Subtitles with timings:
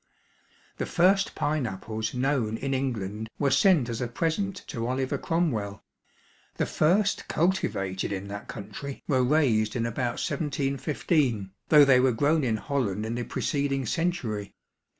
[0.77, 5.83] The first pineapples known in England were sent as a present to Oliver Cromwell;
[6.55, 12.43] the first cultivated in that country were raised in about 1715, though they were grown
[12.43, 14.55] in Holland in the preceding century.